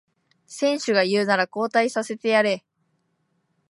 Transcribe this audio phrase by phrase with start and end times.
[0.47, 2.65] 選手が言うなら交代させてやれ